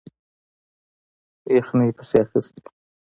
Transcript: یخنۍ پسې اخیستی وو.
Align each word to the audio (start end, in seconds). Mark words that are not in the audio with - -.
یخنۍ 1.57 1.89
پسې 1.97 2.15
اخیستی 2.23 2.59
وو. 2.63 2.69